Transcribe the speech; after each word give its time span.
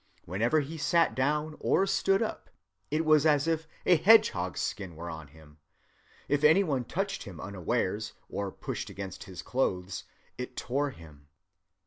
Whenever 0.25 0.61
he 0.61 0.79
sat 0.79 1.13
down 1.13 1.55
or 1.59 1.85
stood 1.85 2.23
up, 2.23 2.49
it 2.89 3.05
was 3.05 3.23
as 3.23 3.47
if 3.47 3.67
a 3.85 3.99
hedgehog‐skin 3.99 4.95
were 4.95 5.11
on 5.11 5.27
him. 5.27 5.59
If 6.27 6.43
any 6.43 6.63
one 6.63 6.85
touched 6.85 7.21
him 7.25 7.39
unawares, 7.39 8.13
or 8.27 8.51
pushed 8.51 8.89
against 8.89 9.25
his 9.25 9.43
clothes, 9.43 10.05
it 10.39 10.57
tore 10.57 10.89
him." 10.89 11.27